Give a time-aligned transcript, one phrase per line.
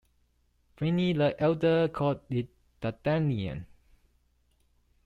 [0.77, 2.47] Pliny the Elder called it
[2.81, 3.65] Dardanium.